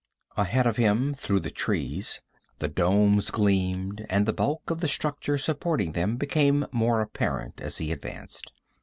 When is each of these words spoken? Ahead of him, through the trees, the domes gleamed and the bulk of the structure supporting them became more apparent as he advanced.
Ahead 0.35 0.65
of 0.65 0.77
him, 0.77 1.13
through 1.13 1.41
the 1.41 1.51
trees, 1.51 2.21
the 2.57 2.67
domes 2.67 3.29
gleamed 3.29 4.03
and 4.09 4.25
the 4.25 4.33
bulk 4.33 4.71
of 4.71 4.79
the 4.81 4.87
structure 4.87 5.37
supporting 5.37 5.91
them 5.91 6.17
became 6.17 6.65
more 6.71 7.01
apparent 7.01 7.61
as 7.61 7.77
he 7.77 7.91
advanced. 7.91 8.51